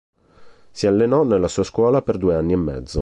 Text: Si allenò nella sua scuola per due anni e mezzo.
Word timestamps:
Si 0.71 0.87
allenò 0.87 1.23
nella 1.23 1.47
sua 1.47 1.61
scuola 1.61 2.01
per 2.01 2.17
due 2.17 2.33
anni 2.33 2.53
e 2.53 2.57
mezzo. 2.57 2.99